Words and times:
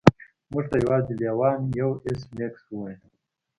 موږ 0.51 0.65
یوازې 0.85 1.13
لیوان 1.21 1.59
یو 1.79 1.91
ایس 2.05 2.21
میکس 2.35 2.63
وویل 2.69 3.01